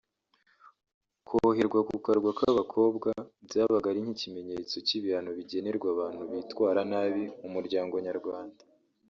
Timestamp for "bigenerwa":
5.37-5.87